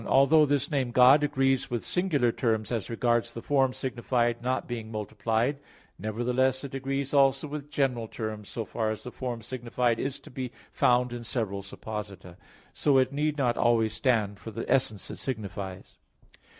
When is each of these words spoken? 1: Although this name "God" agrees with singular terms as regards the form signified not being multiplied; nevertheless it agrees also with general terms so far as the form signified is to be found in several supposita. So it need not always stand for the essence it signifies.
1: 0.01 0.07
Although 0.11 0.47
this 0.47 0.71
name 0.71 0.89
"God" 0.89 1.23
agrees 1.23 1.69
with 1.69 1.83
singular 1.85 2.31
terms 2.31 2.71
as 2.71 2.89
regards 2.89 3.31
the 3.33 3.41
form 3.43 3.71
signified 3.71 4.41
not 4.41 4.67
being 4.67 4.91
multiplied; 4.91 5.59
nevertheless 5.99 6.63
it 6.63 6.73
agrees 6.73 7.13
also 7.13 7.45
with 7.47 7.69
general 7.69 8.07
terms 8.07 8.49
so 8.49 8.65
far 8.65 8.89
as 8.89 9.03
the 9.03 9.11
form 9.11 9.43
signified 9.43 9.99
is 9.99 10.19
to 10.21 10.31
be 10.31 10.51
found 10.71 11.13
in 11.13 11.23
several 11.23 11.61
supposita. 11.61 12.35
So 12.73 12.97
it 12.97 13.13
need 13.13 13.37
not 13.37 13.57
always 13.57 13.93
stand 13.93 14.39
for 14.39 14.49
the 14.49 14.65
essence 14.67 15.11
it 15.11 15.17
signifies. 15.19 15.99